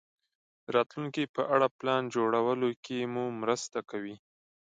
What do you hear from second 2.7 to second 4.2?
کې مو مرسته کوي.